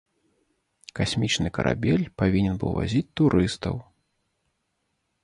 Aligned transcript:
Касмічны 0.99 1.51
карабель 1.57 2.07
павінен 2.21 2.57
быў 2.63 2.71
вазіць 2.79 3.05
турыстаў. 3.21 3.75